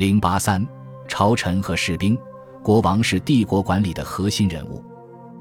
[0.00, 0.66] 零八三，
[1.06, 2.16] 朝臣和士兵，
[2.62, 4.82] 国王是帝国管理的核心人物，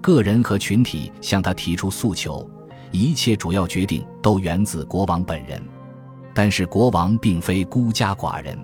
[0.02, 2.46] 个人和群体向他提出诉求，
[2.92, 5.64] 一切主要决定都源自国王本人。
[6.34, 8.60] 但是国王并非孤家寡人，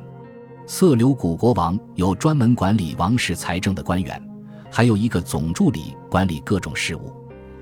[0.68, 4.22] 色流古国王有专门管理王室财政的官员，
[4.70, 7.10] 还有一个总助理管理各种事务。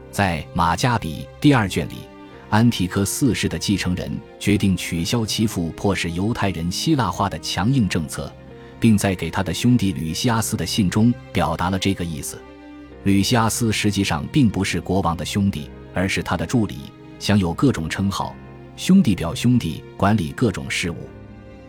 [0.10, 2.13] 在马加比第二卷里。
[2.54, 8.32] 安提柯四世的继承人决定取消其父迫使犹太人希腊化的强硬政策，
[8.80, 12.40] 并在给他的兄弟吕西阿斯的信中表达了这个意思。
[13.06, 16.76] 吕西阿斯实际上并不是国王的兄弟，而是他的助理，
[17.18, 18.36] 享有各种称号，
[18.78, 21.10] 兄弟表兄弟管理各种事务。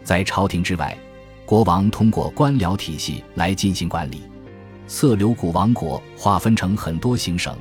[0.03, 0.95] 在朝廷之外，
[1.47, 4.21] 国王通过官僚体系来进行管理。
[4.87, 7.57] 色流古王国划分成很多行省，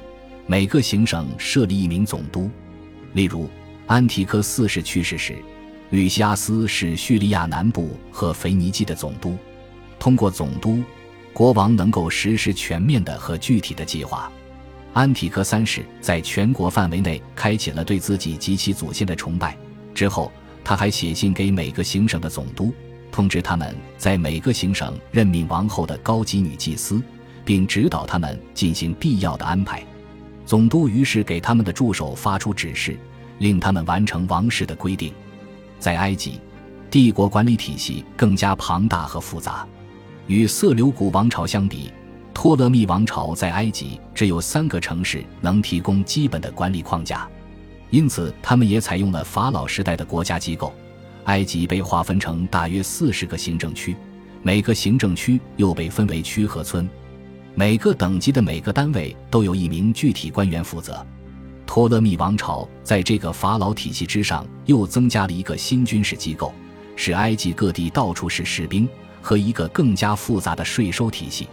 [0.45, 2.51] 每个行省设立一名总督。
[3.13, 3.49] 例如，
[3.87, 5.35] 安提柯四世去世时，
[5.91, 9.37] 吕西阿斯是叙利亚南部和腓尼基的总督。
[9.99, 10.83] 通过总督，
[11.31, 14.31] 国王能够实施全面的和具体的计划。
[14.93, 19.57] 安提柯三世在全国范围内开启了对自己及其祖先的崇拜。
[19.95, 20.31] 之后，
[20.63, 22.73] 他还写信给每个行省的总督，
[23.11, 27.01] 通知他们在每个行省任命王后的高级女祭司，
[27.45, 29.83] 并指导他们进行必要的安排。
[30.45, 32.97] 总督于是给他们的助手发出指示，
[33.39, 35.13] 令他们完成王室的规定。
[35.79, 36.39] 在埃及，
[36.89, 39.65] 帝国管理体系更加庞大和复杂。
[40.27, 41.91] 与色流古王朝相比，
[42.33, 47.27] 托勒密王朝在埃及只有三个城市能提供基本的管理框架，
[47.89, 50.73] 因此他们也采用了法老时代的国家机构。
[51.25, 53.95] 埃及被划分成大约四十个行政区，
[54.41, 56.89] 每个行政区又被分为区和村。
[57.55, 61.05] 每个等级的每个单位都有一名具体官员负责。
[61.65, 66.53] 托勒密王朝在这个法老体系之上又增加了一个新军事机构，
[66.95, 68.87] 使埃及各地到处是士兵
[69.21, 71.47] 和一个更加复杂的税收体系。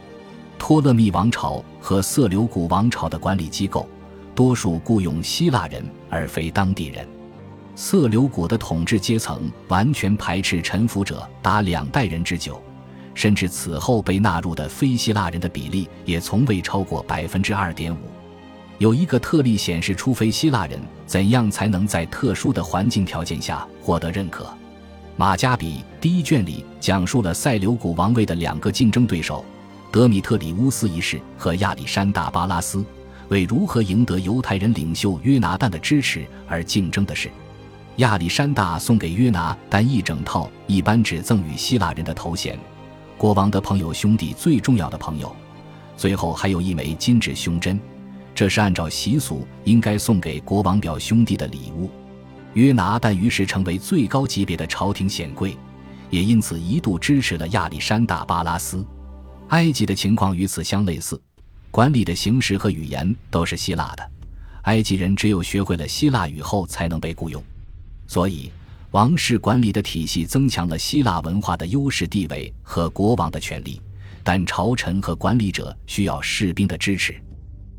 [0.58, 3.88] 托勒密王朝和色流古王朝的管理机构
[4.34, 7.06] 多数雇佣希腊人而非当地人。
[7.76, 12.62] 色流古的统治阶层完全排斥臣服者达两代人之久。
[13.20, 17.98] 甚至此后被纳入的非希腊人的比例也从未超过百分之二点五。
[18.78, 24.48] 有一个特例显示出非希腊人怎样才能在特殊的环境条件下获得认可。
[25.18, 29.44] 马加比第一卷里讲述了塞琉古王位的两个竞争对手
[29.92, 32.82] 德米特里乌斯一世和亚历山大巴拉斯
[33.28, 37.30] 为如何赢得犹太人领袖约拿旦的支持而竞争的事。
[37.96, 42.58] 亚历山大送给约拿诞一整套一般只赠予希腊人的头衔。
[43.20, 45.36] 国王的朋友兄弟最重要的朋友，
[45.94, 47.78] 最后还有一枚金质胸针，
[48.34, 51.90] 这是按照习俗应该送给国王表兄弟的礼物。
[52.54, 55.54] 约拿但于是成为最高级别的朝廷显贵，
[56.08, 58.82] 也因此一度支持了亚历山大巴拉斯。
[59.48, 61.20] 埃及的情况与此相类似，
[61.70, 64.10] 管理的形式和语言都是希腊的，
[64.62, 67.44] 埃及人只有学会了希腊语后才能被雇佣，
[68.06, 68.50] 所以。
[68.92, 73.80] 王室管理的体系增强了希腊文化的优势地位和国王的权力，
[74.24, 77.14] 但朝臣和管理者需要士兵的支持。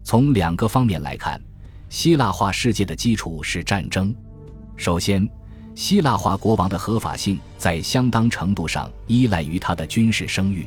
[0.06, 1.42] 从两个方面来看，
[1.90, 4.16] 希腊化世界的基础是战争。
[4.78, 5.30] 首先，
[5.76, 10.66] 希腊化国王的合法性在相当程度上依赖于他的军事声誉。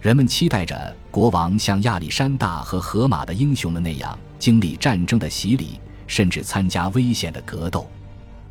[0.00, 7.86] 人们期待着国王像亚历山大和荷马的英雄们那样经历战争的洗礼，甚至参加危险的格斗。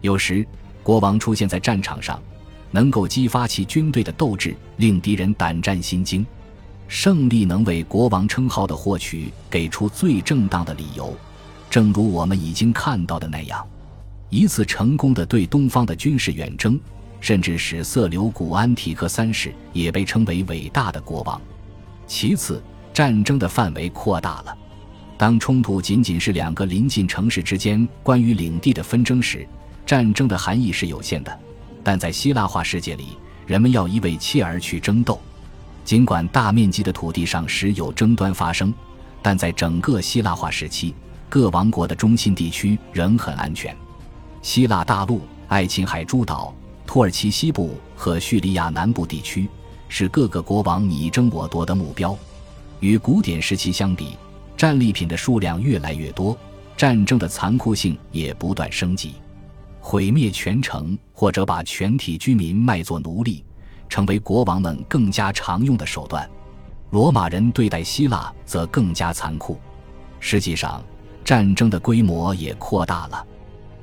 [0.02, 0.48] 有时。
[0.86, 2.22] 国王出现在战场上，
[2.70, 6.24] 能够激发其军队的斗志，令敌人胆战心惊。
[6.88, 11.12] 胜利能为国王称号的获取给出最正当的理由，
[11.72, 13.68] 正如我们已经看到的那样，
[14.30, 16.80] 一次成功的对东方的军事远征，
[17.20, 21.42] 甚至使色流古安提克三世也被称为伟大的国王。
[22.06, 22.62] 其次，
[22.94, 24.56] 战争的范围扩大了。
[25.18, 29.48] 当冲突仅仅是两个临近城市之间关于领地的纷争时，
[29.86, 31.40] 战争的含义是有限的，
[31.84, 35.20] 但在希腊化世界里，人们要一为切而去争斗。
[35.84, 38.74] 尽管大面积的土地上时有争端发生，
[39.22, 40.96] 但在整个希腊化时期，
[41.30, 43.76] 各王国的中心地区仍很安全。
[44.42, 46.52] 希腊大陆、爱琴海诸岛、
[46.88, 49.48] 土耳其西部和叙利亚南部地区
[49.88, 52.18] 是各个国王你争我夺的目标。
[52.80, 54.18] 与古典时期相比，
[54.58, 56.36] 战利品的数量越来越多，
[56.76, 59.14] 战争的残酷性也不断升级。
[59.88, 63.46] 毁灭全城，或者把全体居民卖作奴隶，
[63.88, 66.28] 成为国王们更加常用的手段。
[66.90, 69.60] 罗马人对待希腊则更加残酷。
[70.20, 70.84] 实际上，
[71.24, 73.28] 战争的规模也扩大了。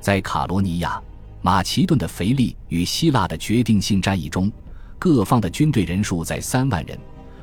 [0.00, 1.00] 在卡罗尼亚、
[1.40, 4.50] 马其顿的腓力与希腊的决定性战役中，
[4.98, 6.98] 各方的军队人数在三万人，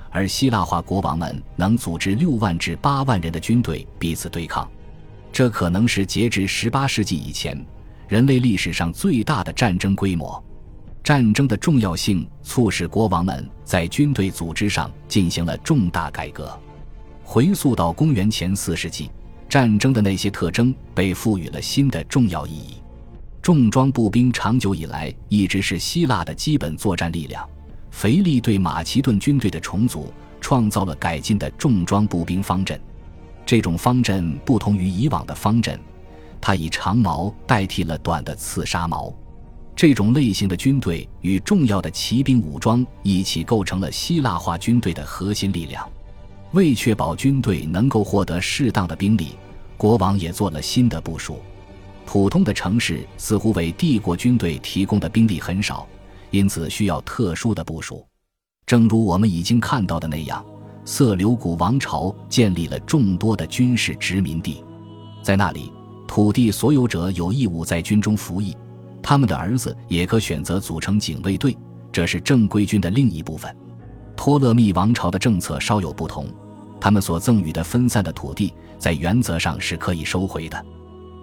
[0.10, 4.70] 而希腊化国王们能组织六万至八万人的军队彼此对抗。
[5.32, 7.58] 这可能是截至十八世纪以前
[8.10, 10.44] 人类历史上最大的战争规模。
[11.04, 16.52] 战争的重要性促使国王们在军队组织上进行了重大改革。
[17.24, 19.12] 回溯到公元前四世纪，
[19.48, 22.78] 战争的那些特征被赋予了新的重要意义。
[23.44, 27.48] 重装步兵长久以来一直是希腊的基本作战力量。
[27.92, 30.12] 腓力对马其顿军队的重组
[30.42, 32.80] 创造了改进的重装步兵方阵。
[33.46, 35.80] 这种方阵不同于以往的方阵，
[36.42, 39.14] 它以长矛代替了短的刺杀矛。
[39.76, 45.88] 这种类型的军队与重要的骑兵武装一起构成了希腊化军队的核心力量。
[46.52, 49.36] 为确保军队能够获得适当的兵力，
[49.78, 51.40] 国王也做了新的部署。
[52.06, 55.88] 普通的城市似乎为帝国军队提供的兵力很少，
[56.32, 58.04] 因此需要特殊的部署。
[58.66, 60.44] 正如我们已经看到的那样，
[60.84, 64.64] 色流古王朝建立了众多的军事殖民地，
[65.22, 65.72] 在那里，
[66.10, 68.58] 土地所有者有义务在军中服役。
[69.00, 71.56] 他们的儿子也可选择组成警卫队，
[71.92, 73.56] 这是正规军的另一部分。
[74.18, 76.26] 托勒密王朝的政策稍有不同，
[76.82, 80.66] 他们所赠予的分散的土地在原则上是可以收回的，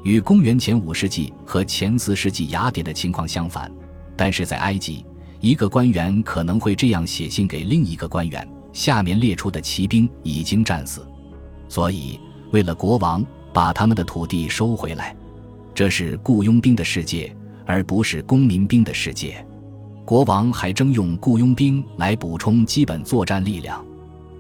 [0.05, 3.69] 与公元前五世纪和前四世纪雅典的情况相反。
[4.17, 5.05] 但是在埃及，
[5.41, 11.05] 一个官员可能会这样写信给另一个官员：下面列出的骑兵已经战死，
[11.69, 12.21] 所以
[12.53, 15.17] 为了国王把他们的土地收回来。
[15.75, 17.35] 这是雇佣兵的世界。
[17.69, 19.45] 而不是公民兵的世界，
[20.05, 23.85] 国王还征用雇佣兵来补充基本作战力量。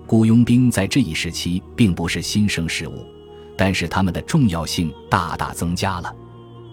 [0.06, 3.04] 雇佣兵在这一时期并不是新生事物，
[3.58, 6.14] 但是他们的重要性大大增加了。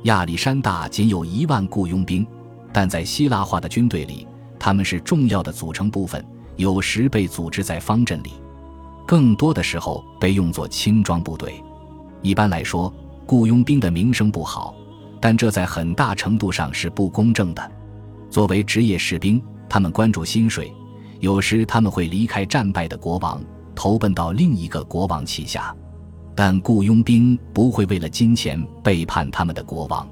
[0.04, 2.24] 亚历山大仅有一万雇佣兵，
[2.72, 4.28] 但在希腊化的军队里，
[4.60, 6.24] 他们是重要的组成部分，
[6.58, 8.34] 有时被组织在方阵里，
[9.08, 11.60] 更多的时候被用作轻装部队。
[12.24, 12.92] 一般来说，
[13.28, 14.74] 雇佣兵的名声不好。
[15.22, 17.72] 但这在很大程度上是不公正的。
[18.30, 20.74] 作为职业士兵，他们关注薪水，
[21.20, 23.42] 有时他们会离开战败的国王，
[23.74, 25.74] 投奔到另一个国王旗下。
[26.36, 30.06] 但雇佣兵不会为了金钱背叛他们的国王。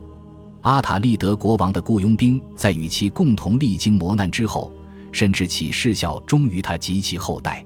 [0.62, 4.72] 阿塔利德国王的雇佣兵在与其共同历经磨难之后，
[5.12, 7.66] 甚至起事效忠于他及其后代。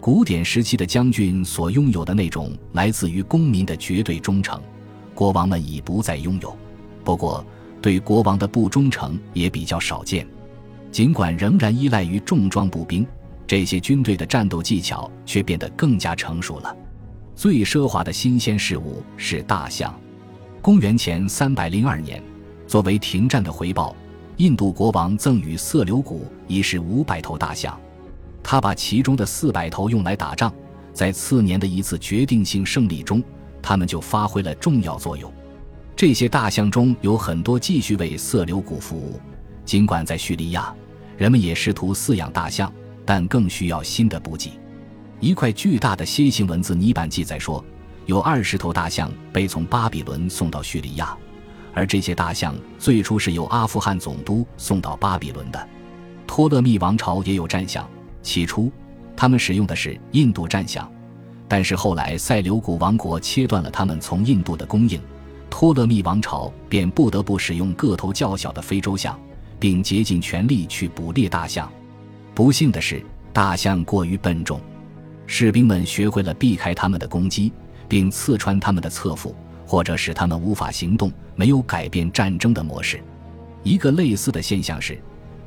[0.00, 4.62] 古典时期的将军所拥有的那种来自于公民的绝对忠诚，
[5.14, 6.56] 国王们已不再拥有。
[7.04, 7.44] 不过，
[7.82, 10.26] 对国王的不忠诚也比较少见。
[10.92, 13.06] 尽管仍然依赖于重装步兵，
[13.46, 16.74] 这些军队的战斗技巧却变得更加成熟了。
[17.34, 19.94] 最奢华的新鲜事物是大象。
[20.62, 22.22] 公元前三百零二年，
[22.66, 23.94] 作为停战的回报，
[24.36, 27.78] 印度国王赠予色流谷一是五百头大象。
[28.42, 30.52] 他把其中的四百头用来打仗，
[30.92, 33.22] 在次年的一次决定性胜利中，
[33.60, 35.32] 他们就发挥了重要作用。
[35.94, 39.20] 这些大象中有很多继续为色流谷服务，
[39.64, 40.72] 尽管在叙利亚，
[41.16, 42.72] 人们也试图饲养大象，
[43.04, 44.52] 但更需要新的补给。
[45.20, 47.64] 一块巨大的楔形文字泥板记载说，
[48.06, 51.16] 有二十头大象被从巴比伦送到叙利亚，
[51.74, 55.68] 而这些大象最初是由阿富汗总督送到巴比伦的。
[56.26, 57.88] 托勒密王朝也有战象，
[58.22, 58.70] 起初
[59.16, 60.90] 他们使用的是印度战象，
[61.46, 65.00] 但是后来塞琉古王国切断了他们从印度的供应。
[65.50, 69.18] 托勒密王朝便不得不使用个头较小的非洲象，
[69.58, 71.70] 并竭尽全力去捕猎大象。
[72.34, 73.02] 不幸的是，
[73.32, 74.60] 大象过于笨重，
[75.26, 77.50] 士兵们学会了避开他们的攻击，
[77.88, 79.34] 并刺穿他们的侧腹，
[79.66, 83.02] 或者使他们无法行动，没有改变战争的模式。
[83.64, 85.00] 一个类似的现象是，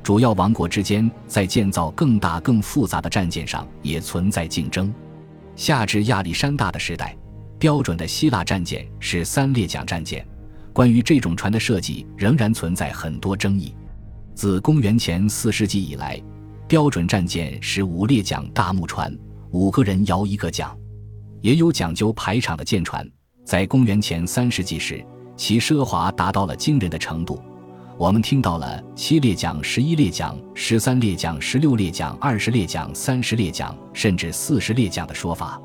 [0.04, 4.94] 主要王国之间在建造更大、更复杂的战舰上也存在竞争。
[5.56, 7.16] 下至亚历山大的时代。
[7.60, 10.26] 标准的希腊战舰是三列桨战舰，
[10.74, 13.76] 关于这种船的设计仍然存在很多争议。
[14.34, 16.20] 自公元前四世纪以来，
[16.68, 19.16] 标准战舰是五列桨大木船，
[19.52, 20.76] 五个人摇一个桨。
[21.42, 23.08] 也有讲究排场的舰船，
[23.46, 25.06] 在公元前三世纪时，
[25.38, 27.40] 其奢华达到了惊人的程度。
[28.02, 35.62] 我们听到了七列桨、十一列桨、十三列桨、十六列桨、二十列桨、三十列桨，甚至四十列桨的说法。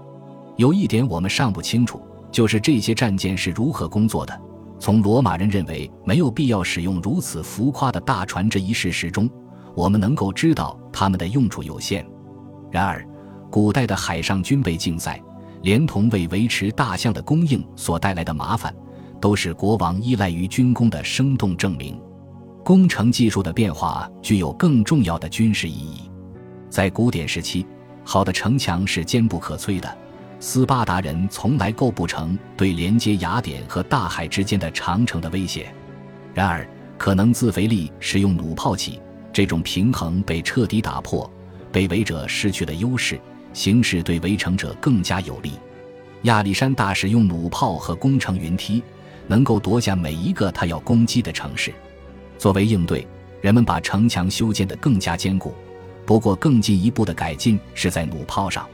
[0.57, 1.99] 有一点我们尚不清楚，
[2.31, 4.39] 就是这些战舰是如何工作的。
[4.79, 9.27] 从罗马人认为没有必要使用如此浮夸的大船这一事实中，
[9.75, 12.07] 我们能够知道它们的用处有限。
[12.71, 13.03] 然而，
[13.51, 15.19] 古代的海上军备竞赛，
[15.63, 18.77] 连同为维持大象的供应所带来的麻烦，
[19.23, 21.99] 都是国王依赖于军工的生动证明。
[22.67, 26.11] 工程技术的变化具有更重要的军事意义。
[26.69, 27.65] 在古典时期，
[28.03, 29.97] 好的城墙是坚不可摧的。
[30.41, 35.73] 斯巴达人从来构不成对连接雅典和大海之间的长城的威胁。
[36.35, 36.69] 然而，
[36.99, 39.01] 可能自腓力使用弩炮起，
[39.33, 41.31] 这种平衡被彻底打破，
[41.71, 43.17] 被围者失去了优势，
[43.53, 45.53] 形势对围城者更加有利。
[46.23, 48.83] 亚历山大使用弩炮和攻城云梯，
[49.29, 51.73] 能够夺下每一个他要攻击的城市。
[52.39, 53.07] 作为应对，
[53.41, 55.55] 人们把城墙修建得更加坚固。
[56.05, 58.67] 不过，更进一步的改进是在弩炮上。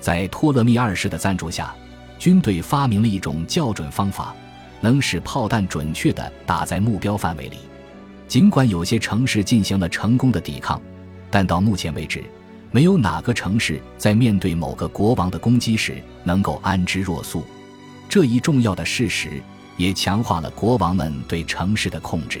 [0.00, 1.74] 在托勒密二世的赞助下，
[2.18, 4.34] 军队发明了一种校准方法，
[4.80, 7.58] 能使炮弹准确地打在目标范围里。
[8.26, 10.80] 尽管有些城市进行了成功的抵抗，
[11.30, 12.24] 但到目前为止，
[12.70, 17.44] 没有哪个城市在面对某个国王的攻击时能够安之若素。
[18.08, 19.42] 这一重要的事实
[19.76, 22.40] 也强化了国王们对城市的控制。